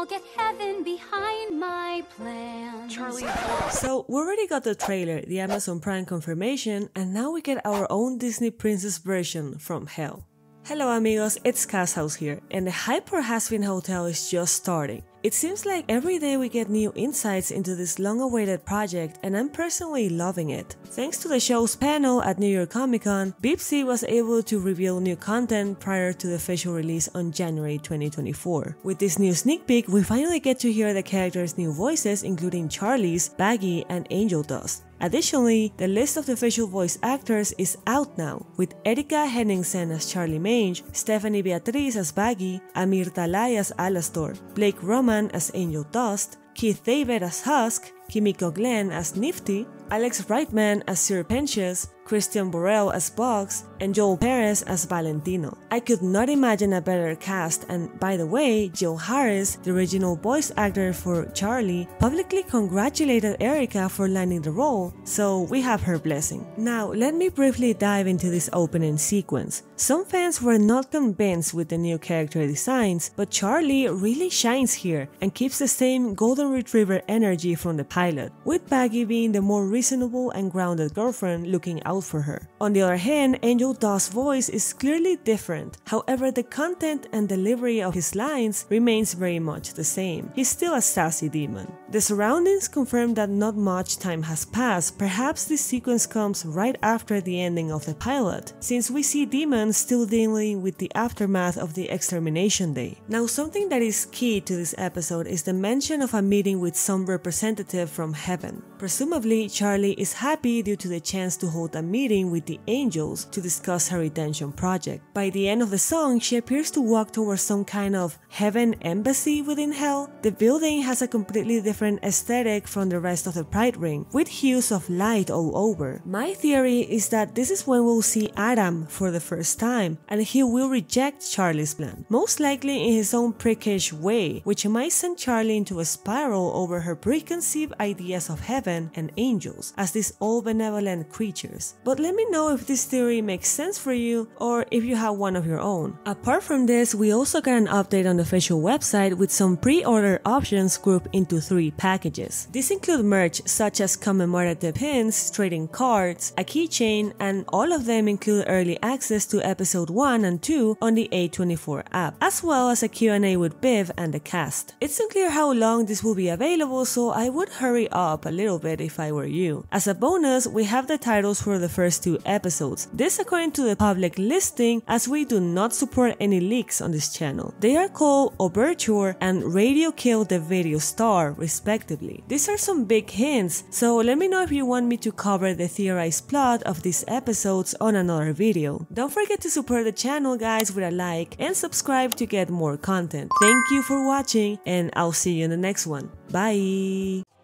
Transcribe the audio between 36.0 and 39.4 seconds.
of the official voice actors is out now, with Erika